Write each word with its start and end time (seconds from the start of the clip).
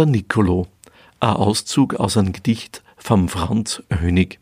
Der 0.00 0.06
Nicolo, 0.06 0.66
ein 1.20 1.36
Auszug 1.36 1.96
aus 1.96 2.16
einem 2.16 2.32
Gedicht 2.32 2.82
vom 2.96 3.28
Franz 3.28 3.82
Hönig. 3.92 4.38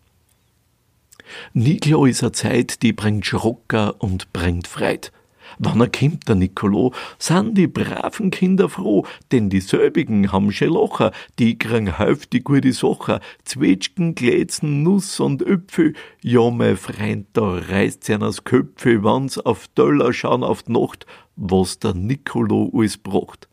Nicolo 1.53 2.07
ist 2.07 2.23
eine 2.23 2.31
Zeit, 2.31 2.80
die 2.84 2.92
bringt 2.92 3.27
Schrocker 3.27 3.96
und 3.98 4.32
bringt 4.32 4.68
Freit. 4.68 5.10
Wann 5.58 5.80
er 5.80 5.88
kommt, 5.88 6.29
der 6.29 6.36
Nicolo, 6.36 6.94
sind 7.18 7.58
die 7.58 7.66
braven 7.66 8.30
Kinder 8.30 8.68
froh, 8.68 9.04
denn 9.32 9.50
die 9.50 9.60
selbigen 9.60 10.30
haben 10.30 10.52
schon 10.52 10.68
Locher, 10.68 11.11
die 11.41 11.59
kriegen 11.59 11.98
häufig 11.98 12.45
gute 12.45 12.72
Sachen, 12.72 13.18
Zwetschgen, 13.43 14.14
Glätzen, 14.14 14.84
Nuss 14.84 15.18
und 15.18 15.43
Öpfel. 15.43 15.95
Ja, 16.22 16.50
mein 16.50 16.77
Freund, 16.77 17.27
da 17.32 17.54
reißt's 17.54 18.09
ihnen 18.09 18.22
aus 18.22 18.45
Köpfe, 18.45 19.02
wann's 19.02 19.38
auf 19.38 19.66
Döller 19.77 20.12
schauen 20.12 20.45
auf 20.45 20.62
die 20.62 20.70
Nacht, 20.70 21.04
was 21.34 21.80
der 21.80 21.95
Nicolo 21.95 22.70
alles 22.72 22.96
bracht. 22.96 23.48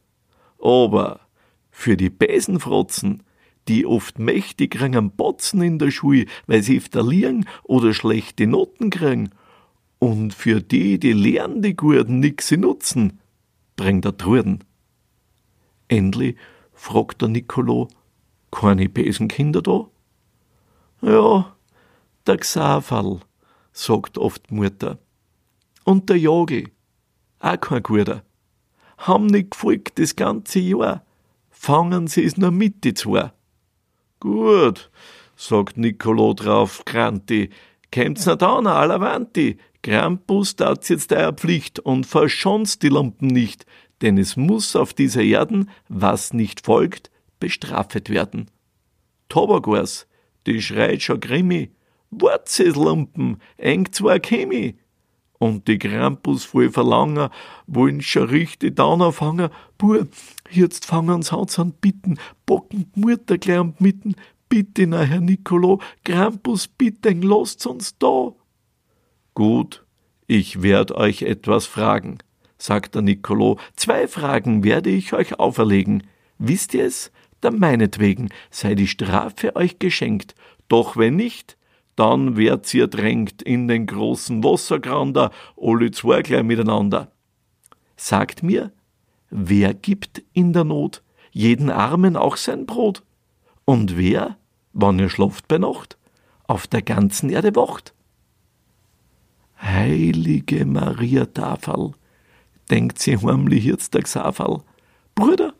Aber 0.61 1.24
für 1.75 1.97
die 1.97 2.09
Besenfrotzen, 2.09 3.21
die 3.67 3.85
oft 3.85 4.17
mächtig 4.17 4.71
kriegen 4.71 5.11
Botzen 5.11 5.61
in 5.61 5.77
der 5.77 5.91
Schule, 5.91 6.25
weil 6.47 6.63
sie 6.63 6.79
verlieren 6.79 7.45
oder 7.63 7.93
schlechte 7.93 8.47
Noten 8.47 8.89
kriegen, 8.89 9.31
und 9.99 10.33
für 10.33 10.61
die, 10.61 10.99
die 10.99 11.11
lernen 11.11 11.61
die 11.61 11.75
Gurden 11.75 12.21
nix 12.21 12.47
sie 12.47 12.57
nutzen, 12.57 13.19
bringt 13.75 14.05
er 14.05 14.15
Truden. 14.15 14.63
Endlich 15.89 16.37
fragt 16.73 17.21
der 17.21 17.27
Nicolo, 17.27 17.89
keine 18.51 18.87
Besenkinder 18.87 19.61
da? 19.61 19.89
Ja, 21.01 21.55
der 22.25 22.37
Xafall, 22.37 23.19
sagt 23.73 24.17
oft 24.17 24.49
Mutter. 24.49 24.97
Und 25.83 26.09
der 26.09 26.17
Jogel, 26.17 26.69
auch 27.39 27.59
kein 27.59 27.83
Guter. 27.83 28.23
Haben 28.97 29.27
nicht 29.27 29.51
gefolgt 29.51 29.99
das 29.99 30.15
ganze 30.15 30.59
Jahr. 30.59 31.05
Fangen 31.65 32.05
sie 32.05 32.23
es 32.23 32.37
nur 32.37 32.51
mit, 32.51 32.83
die 32.83 32.93
zwei. 32.93 33.31
Gut, 34.19 34.91
sagt 35.35 35.77
Nicolo 35.77 36.35
drauf, 36.35 36.85
Kranti. 36.85 37.49
Kämmt's 37.89 38.27
nicht 38.27 38.43
an, 38.43 38.67
Alavanti. 38.67 39.57
Krampus 39.81 40.55
tat's 40.57 40.89
jetzt 40.89 41.11
euer 41.11 41.33
Pflicht 41.33 41.79
und 41.79 42.05
verschonst 42.05 42.83
die 42.83 42.89
Lumpen 42.89 43.29
nicht, 43.29 43.65
denn 44.03 44.19
es 44.19 44.37
muss 44.37 44.75
auf 44.75 44.93
dieser 44.93 45.23
Erden, 45.23 45.71
was 45.89 46.33
nicht 46.33 46.63
folgt, 46.63 47.09
bestrafet 47.39 48.11
werden. 48.11 48.51
Tobagors, 49.27 50.05
die 50.45 50.61
schreit 50.61 51.01
schon 51.01 51.19
grimmi, 51.19 51.71
Lumpen, 52.75 53.41
eng 53.57 53.91
zwar 53.91 54.19
Chemie. 54.19 54.75
Und 55.39 55.67
die 55.67 55.79
Krampus 55.79 56.45
voll 56.45 56.69
Verlanger 56.69 57.31
wollen 57.65 58.01
schon 58.01 58.29
richtig 58.29 58.75
down 58.75 59.01
aufhangen. 59.01 59.49
Bur, 59.79 60.07
jetzt 60.49 60.85
fangen's 60.85 61.31
Haus 61.31 61.59
an 61.59 61.73
bitten, 61.73 62.17
bocken 62.45 62.91
Mutter 62.95 63.37
gleich 63.37 63.57
am 63.57 63.73
mitten. 63.79 64.15
Bitte, 64.49 64.87
na 64.87 65.01
Herr 65.01 65.21
Nicolo, 65.21 65.81
Krampus, 66.03 66.67
bitte, 66.67 67.11
lasst 67.11 67.65
uns 67.65 67.97
da. 67.97 68.33
Gut, 69.33 69.85
ich 70.27 70.61
werd 70.61 70.91
euch 70.91 71.23
etwas 71.23 71.65
fragen, 71.65 72.19
sagt 72.57 72.95
der 72.95 73.01
Nicolo. 73.01 73.59
Zwei 73.75 74.07
Fragen 74.07 74.63
werde 74.63 74.89
ich 74.89 75.13
euch 75.13 75.39
auferlegen. 75.39 76.03
Wisst 76.37 76.73
ihr 76.73 76.85
es? 76.85 77.11
Da 77.41 77.51
meinetwegen 77.51 78.29
sei 78.49 78.75
die 78.75 78.87
Strafe 78.87 79.55
euch 79.55 79.77
geschenkt. 79.79 80.35
Doch 80.67 80.97
wenn 80.97 81.15
nicht, 81.15 81.57
dann 81.95 82.37
werdet 82.37 82.73
ihr 82.73 82.87
drängt 82.87 83.41
in 83.41 83.67
den 83.67 83.85
großen 83.85 84.43
Wassergrander, 84.43 85.31
alle 85.57 85.91
zwei 85.91 86.21
gleich 86.21 86.43
miteinander. 86.43 87.11
Sagt 87.97 88.43
mir, 88.43 88.71
wer 89.35 89.73
gibt 89.73 90.23
in 90.33 90.53
der 90.53 90.63
Not 90.63 91.03
jeden 91.31 91.69
Armen 91.69 92.15
auch 92.15 92.37
sein 92.37 92.65
Brot? 92.65 93.03
Und 93.65 93.97
wer, 93.97 94.37
wann 94.73 94.99
ihr 94.99 95.09
schlaft 95.09 95.47
bei 95.47 95.57
Nacht, 95.57 95.97
auf 96.47 96.67
der 96.67 96.81
ganzen 96.81 97.29
Erde 97.29 97.55
wacht? 97.55 97.93
Heilige 99.61 100.65
Maria 100.65 101.25
Tafel, 101.25 101.91
denkt 102.69 102.99
sie 102.99 103.17
heimlich 103.17 103.65
jetzt 103.65 103.93
der 103.93 104.03
Xafal. 104.03 104.61
Bruder, 105.15 105.53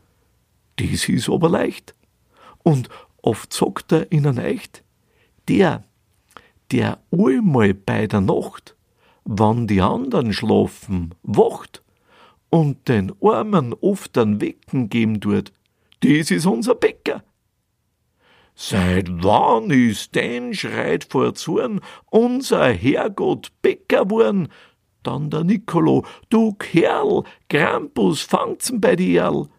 dies 0.79 1.09
ist 1.09 1.29
aber 1.29 1.49
leicht. 1.49 1.95
Und 2.63 2.89
oft 3.21 3.51
sagt 3.51 3.91
er 3.91 4.11
ihnen 4.11 4.37
echt, 4.37 4.83
der, 5.47 5.83
der 6.71 6.99
einmal 7.11 7.73
bei 7.73 8.07
der 8.07 8.21
Nacht, 8.21 8.75
wann 9.23 9.67
die 9.67 9.81
anderen 9.81 10.33
schlafen, 10.33 11.13
wacht 11.23 11.81
und 12.55 12.87
den 12.87 13.11
Armen 13.21 13.73
oft 13.73 14.17
ein 14.17 14.39
Wecken 14.39 14.87
geben 14.87 15.19
tut, 15.19 15.51
das 15.99 16.31
ist 16.31 16.45
unser 16.45 16.73
Bäcker. 16.75 17.21
Seit 18.55 19.09
wann 19.09 19.69
ist 19.71 20.15
denn, 20.15 20.53
schreit 20.53 21.03
vor 21.03 21.35
Zorn, 21.35 21.81
unser 22.05 22.71
Herrgott 22.71 23.51
Bäcker 23.61 24.09
worn? 24.09 24.47
Dann 25.03 25.29
der 25.29 25.43
Nicolo, 25.43 26.05
du 26.29 26.53
Kerl, 26.53 27.23
Krampus, 27.49 28.21
fangt's 28.21 28.71
bei 28.73 28.95
dir. 28.95 29.49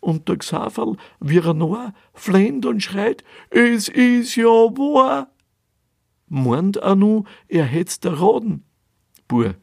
Und 0.00 0.28
der 0.28 0.36
Xaverl, 0.38 0.96
wie 1.20 1.38
er 1.38 1.54
noch, 1.54 1.92
flennt 2.14 2.66
und 2.66 2.82
schreit, 2.82 3.22
es 3.50 3.88
is 3.88 4.34
ja 4.34 4.48
wahr. 4.48 5.28
Meint 6.26 6.78
er 6.78 6.96
nu, 6.96 7.22
er 7.46 7.64
hätt's 7.64 8.00
der 8.00 8.20
Raden. 8.20 8.64
Bur, 9.28 9.54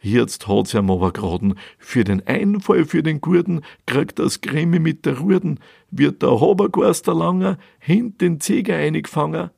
Jetzt 0.00 0.46
hat's 0.46 0.74
ihm 0.74 0.90
aber 0.90 1.12
geraden. 1.12 1.58
Für 1.78 2.04
den 2.04 2.24
Einfall 2.26 2.84
für 2.84 3.02
den 3.02 3.20
Gurden 3.20 3.62
kriegt 3.86 4.18
das 4.18 4.40
Gremi 4.40 4.78
mit 4.78 5.04
der 5.06 5.18
Ruden, 5.18 5.58
wird 5.90 6.22
der 6.22 6.40
Habergorster 6.40 7.14
langer 7.14 7.58
hint 7.80 8.20
den 8.20 8.40
Zieger 8.40 8.76
eingefangen. 8.76 9.50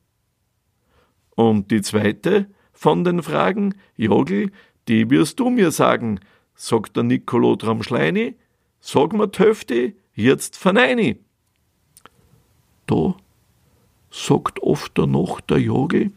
Und 1.34 1.70
die 1.70 1.82
zweite 1.82 2.46
von 2.72 3.04
den 3.04 3.22
Fragen, 3.22 3.74
Jogel, 3.96 4.50
die 4.88 5.10
wirst 5.10 5.40
du 5.40 5.50
mir 5.50 5.70
sagen, 5.70 6.20
sagt 6.54 6.96
der 6.96 7.02
Nicolo 7.02 7.58
Schleini, 7.82 8.36
sag 8.80 9.12
mir 9.12 9.30
Töfte, 9.30 9.94
jetzt 10.14 10.56
verneini. 10.56 11.18
Da 12.86 13.14
sagt 14.10 14.62
oft 14.62 14.96
noch 14.98 15.40
der 15.40 15.58
Jogel, 15.58 16.12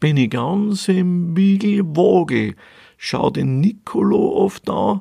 bin 0.00 0.16
ich 0.16 0.30
ganz 0.30 0.88
im 0.88 1.36
Wiegelwogel, 1.36 2.56
schau 3.02 3.30
den 3.30 3.58
Nicolo 3.58 4.36
oft 4.36 4.70
an. 4.70 5.00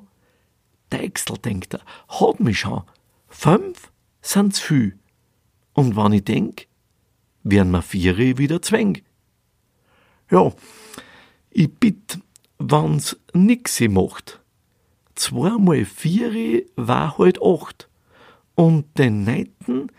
Deichsel, 0.90 1.38
denkt 1.38 1.76
er, 1.76 1.82
hat 2.08 2.40
mich 2.40 2.60
schon. 2.60 2.82
Fünf 3.28 3.92
sind's 4.22 4.60
viel. 4.60 4.98
Und 5.74 5.96
wann 5.96 6.12
ich 6.12 6.24
denk, 6.24 6.68
werden 7.44 7.72
mir 7.72 7.84
viere 7.84 8.40
wieder 8.40 8.60
zwäng. 8.62 9.04
Ja, 10.32 10.52
ich 11.52 11.72
bitt, 11.72 12.18
wann's 12.58 13.18
nixi 13.34 13.88
macht. 13.88 14.42
Zweimal 15.14 15.86
viere 15.86 16.66
war 16.76 17.20
halt 17.20 17.40
acht. 17.40 17.88
Und 18.56 18.98
den 18.98 19.26
neunten, 19.26 19.92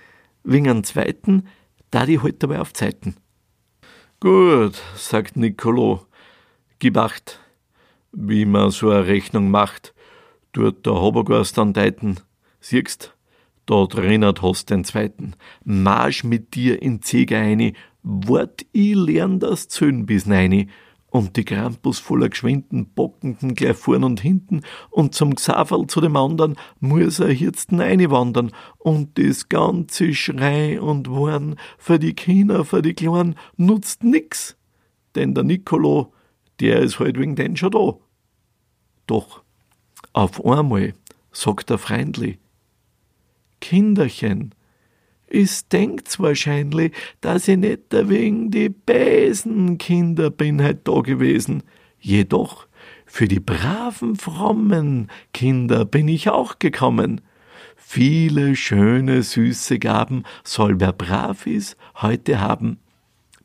wegen 0.43 0.69
einem 0.69 0.85
zweiten, 0.85 1.47
da 1.93 2.05
die 2.05 2.21
halt 2.21 2.43
dabei 2.43 2.61
auf 2.61 2.73
Zeiten. 2.73 3.15
Gut, 4.19 4.83
sagt 4.97 5.37
Nicolo, 5.37 6.05
gib 6.81 6.97
acht, 6.97 7.42
wie 8.13 8.45
man 8.45 8.71
so 8.71 8.91
eine 8.91 9.07
Rechnung 9.07 9.51
macht, 9.51 9.95
tut 10.53 10.87
der 10.87 10.95
Habergast 10.95 11.59
dann 11.59 11.73
deuten. 11.73 12.21
Siehst, 12.61 13.15
da 13.67 13.87
drinnen 13.87 14.35
hast 14.43 14.71
den 14.71 14.85
zweiten. 14.85 15.35
Marsch 15.65 16.25
mit 16.25 16.55
dir 16.55 16.83
in 16.83 17.03
Zeger 17.03 17.39
eine, 17.39 17.73
wart 18.03 18.67
i 18.75 18.95
lern 18.95 19.41
das 19.41 19.69
Zöhn 19.69 20.07
bis 20.07 20.27
neini. 20.27 20.69
Und 21.09 21.37
die 21.37 21.45
Krampus 21.45 21.99
voller 21.99 22.31
geschwinden 22.31 22.87
Bockenden 22.87 23.55
gleich 23.55 23.77
vorn 23.77 24.03
und 24.03 24.21
hinten 24.21 24.63
und 24.89 25.15
zum 25.15 25.35
Xaverl 25.35 25.87
zu 25.87 26.01
dem 26.01 26.17
andern 26.17 26.57
muss 26.81 27.21
er 27.21 27.31
jetzt 27.31 27.71
wandern 27.71 28.51
und 28.79 29.19
das 29.19 29.51
ganze 29.51 30.15
Schrei 30.15 30.81
und 30.81 31.11
Warn 31.11 31.57
für 31.77 31.99
die 31.99 32.15
Kinder, 32.15 32.65
für 32.65 32.81
die 32.81 32.95
Kleinen 32.95 33.35
nutzt 33.59 34.05
nix. 34.05 34.57
Denn 35.15 35.35
der 35.35 35.45
Nicolo, 35.45 36.15
der 36.63 36.81
ist 36.81 37.01
halt 37.01 37.19
wegen 37.19 37.35
den 37.35 37.57
schon 37.57 37.73
da. 37.73 37.95
Doch 39.09 39.43
auf 40.13 40.45
einmal 40.45 40.95
sagt 41.33 41.71
er 41.71 41.79
freundlich, 41.79 42.39
Kinderchen, 43.61 44.55
is 45.27 45.67
denkt's 45.69 46.21
wahrscheinlich, 46.21 46.93
dass 47.21 47.49
ich 47.49 47.57
nicht 47.57 47.81
wegen 47.91 48.51
die 48.51 48.69
bösen 48.69 49.77
Kinder 49.79 50.31
bin 50.31 50.63
heut 50.63 50.87
da 50.87 51.01
gewesen. 51.01 51.65
Jedoch 51.99 52.69
für 53.07 53.27
die 53.27 53.41
braven, 53.41 54.15
frommen 54.17 55.11
Kinder 55.33 55.85
bin 55.85 56.07
ich 56.07 56.29
auch 56.31 56.59
gekommen. 56.61 57.23
Viele 57.77 58.55
schöne, 58.55 59.23
süße 59.23 59.79
Gaben 59.81 60.25
soll 60.45 60.79
wer 60.81 60.93
brav 60.93 61.47
ist, 61.47 61.77
heute 61.97 62.41
haben. 62.41 62.79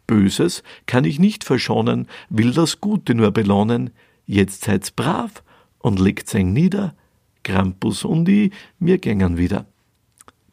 Böses 0.08 0.64
kann 0.86 1.04
ich 1.04 1.20
nicht 1.20 1.44
verschonen, 1.44 2.08
will 2.30 2.54
das 2.54 2.82
Gute 2.82 3.14
nur 3.14 3.32
belohnen. 3.32 3.92
Jetzt 4.26 4.64
seid's 4.64 4.92
brav 4.92 5.44
und 5.80 6.00
legt's 6.00 6.34
eng 6.34 6.54
nieder, 6.54 6.96
Krampus 7.44 8.04
und 8.04 8.28
ich, 8.28 8.52
mir 8.80 8.98
gängen 8.98 9.38
wieder. 9.38 9.66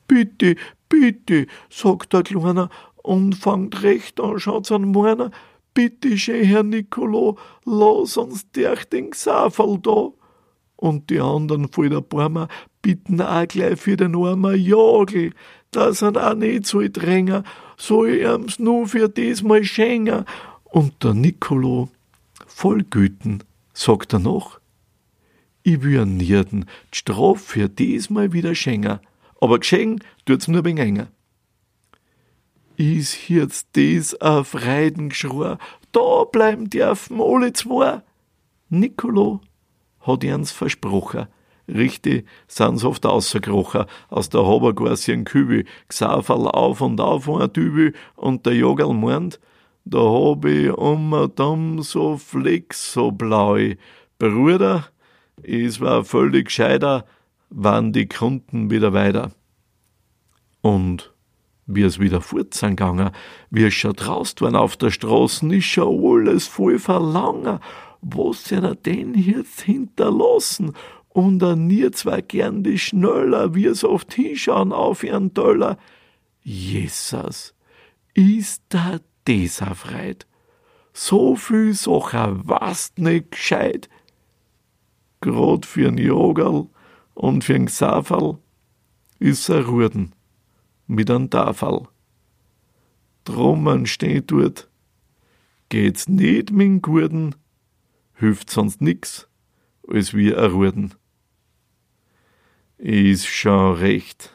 Bitte, 0.07 0.57
bitte, 0.89 1.47
sagt 1.71 2.13
der 2.13 2.25
Kleiner 2.25 2.69
und 2.97 3.35
fängt 3.35 3.83
recht 3.83 4.21
an, 4.21 4.39
schaut's 4.39 4.73
an 4.73 4.93
meiner. 4.93 5.31
Bitte 5.73 6.17
schön, 6.19 6.45
Herr 6.45 6.63
Nicolo, 6.63 7.39
lass 7.65 8.17
uns 8.17 8.51
durch 8.53 8.85
den 8.85 9.11
Xafel 9.11 9.79
da. 9.83 10.11
Und 10.77 11.11
die 11.11 11.21
anderen 11.21 11.69
voll 11.69 11.89
der 11.89 12.01
Barmer 12.01 12.49
bitten 12.83 13.21
auch 13.21 13.49
gleich 13.49 13.81
für 13.81 13.97
den 13.97 14.15
armen 14.15 14.61
Jagel, 14.61 15.33
dass 15.77 16.03
er 16.03 16.17
auch 16.17 16.35
nicht 16.35 16.67
so 16.67 16.81
drängen, 16.87 17.45
soll 17.77 18.15
ihm's 18.15 18.59
nur 18.59 18.87
für 18.89 19.09
diesmal 19.09 19.65
schenken. 19.65 20.25
Und 20.65 21.03
der 21.03 21.15
Nicolo, 21.15 21.89
voll 22.47 22.83
Güten, 22.85 23.43
sagt 23.73 24.13
er 24.13 24.21
noch, 24.21 24.61
ich 25.63 25.83
will 25.83 26.05
nirden, 26.05 26.67
die 26.93 26.99
Strafe 26.99 27.39
für 27.39 27.69
diesmal 27.69 28.33
wieder 28.33 28.55
schenken, 28.55 29.01
aber 29.41 29.59
geschenkt 29.59 30.05
tut's 30.25 30.49
nur 30.49 30.65
wegen 30.65 30.79
enger. 30.79 31.09
Is 32.77 33.29
jetzt 33.29 33.77
des 33.77 34.21
a 34.21 34.43
Freudengeschrei, 34.43 35.59
da 35.93 36.25
bleiben 36.25 36.69
dürfen 36.69 37.21
alle 37.21 37.53
zwei. 37.53 38.03
Nicolo 38.69 39.41
hat 40.01 40.25
ihns 40.25 40.51
versprochen. 40.51 41.29
Richtig 41.67 42.27
sind's 42.47 42.85
oft 42.85 43.07
ausgekrochen, 43.07 43.87
aus 44.11 44.29
der 44.29 44.47
Habergarsien 44.47 45.25
Kübel, 45.25 45.65
Xaverl 45.89 46.49
auf 46.49 46.81
und 46.81 47.01
auf 47.01 47.29
ein 47.29 47.53
Dübel, 47.53 47.95
und 48.17 48.45
der 48.45 48.55
Jogel 48.55 48.93
meint, 48.93 49.41
da 49.87 49.99
hab 49.99 50.45
ich 50.45 50.71
um 50.73 51.31
Damm 51.37 51.83
so 51.83 52.17
flex 52.17 52.93
so 52.93 53.11
blau. 53.11 53.59
Bruder, 54.19 54.89
es 55.43 55.81
war 55.81 56.05
völlig 56.05 56.47
gescheiter, 56.47 57.05
waren 57.51 57.93
die 57.93 58.07
Kunden 58.07 58.71
wieder 58.71 58.93
weiter. 58.93 59.33
Und 60.61 61.13
wie 61.67 61.83
es 61.83 61.99
wieder 61.99 62.21
fort 62.21 62.61
wie 63.51 63.65
es 63.65 63.75
schon 63.75 63.93
draust 63.95 64.43
waren 64.43 64.57
auf 64.57 64.77
der 64.77 64.91
Straße, 64.91 65.55
ist 65.55 65.65
schon 65.65 66.27
alles 66.27 66.47
voll 66.47 66.79
verlangen. 66.79 67.59
Was 68.01 68.53
er 68.53 68.75
denn 68.75 69.15
jetzt 69.15 69.63
hinterlassen? 69.63 70.73
Und 71.15 71.41
er 71.43 71.55
nie 71.55 71.89
zwar 71.93 72.23
gern 72.23 72.65
die 72.65 72.77
Schneller, 72.77 73.55
wie 73.55 73.67
es 73.67 73.85
oft 73.85 74.13
hinschauen 74.13 74.73
auf 74.73 75.05
ihren 75.05 75.33
Dollar. 75.33 75.79
Jesus, 76.43 77.55
ist 78.15 78.65
da 78.69 78.99
dieser 79.29 79.77
Freit? 79.77 80.27
So 80.93 81.37
viel 81.37 81.73
Sachen 81.73 82.41
was 82.49 82.95
nicht 82.97 83.31
gescheit. 83.31 83.89
Grad 85.21 85.67
für'n 85.67 86.01
Jogerl 86.01 86.67
und 87.15 87.45
für'n 87.45 87.67
Xaverl 87.67 88.39
ist 89.21 89.49
er 89.49 89.67
Ruden 89.67 90.17
mit 90.89 91.11
an 91.11 91.31
Tafel. 91.31 91.87
Drum 93.23 93.87
steht 93.87 94.33
dort, 94.33 94.69
geht's 95.69 96.09
nicht 96.09 96.51
mit 96.51 96.83
Gurden, 96.83 97.37
hilft 98.15 98.51
sonst 98.51 98.81
nix, 98.81 99.29
als 99.87 100.13
wie 100.13 100.35
a 100.35 100.47
Ruden. 100.47 100.93
Is 102.79 103.25
schon 103.25 103.77
recht. 103.77 104.33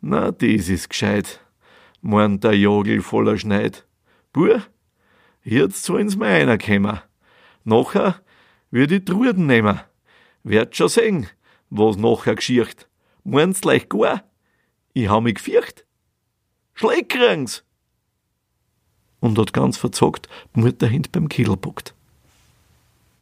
Na, 0.00 0.30
des 0.30 0.68
is 0.68 0.88
gescheit, 0.88 1.40
meint 2.00 2.44
der 2.44 2.54
Jogel 2.54 3.02
voller 3.02 3.36
Schneid. 3.36 3.84
Buh, 4.32 4.60
jetzt 5.42 5.82
sollen's 5.82 6.16
mir 6.16 6.26
einer 6.26 6.56
kämmer. 6.56 7.02
Nachher 7.64 8.22
würd 8.70 8.92
ich 8.92 9.04
Truden 9.04 9.46
nehmen. 9.46 9.80
Werd 10.44 10.76
schon 10.76 10.88
sehen, 10.88 11.26
was 11.68 11.96
nachher 11.96 12.36
geschircht. 12.36 12.88
Meinst 13.24 13.64
leicht 13.64 13.90
gar? 13.90 14.22
Ich 14.92 15.08
hab 15.08 15.24
mich 15.24 15.34
gefürcht. 15.34 15.84
Schlägkrings! 16.74 17.64
Und 19.18 19.36
hat 19.36 19.52
ganz 19.52 19.76
verzockt 19.76 20.28
Mutter 20.52 20.86
hint 20.86 21.10
beim 21.10 21.28
Kittel 21.28 21.56
packt. 21.56 21.94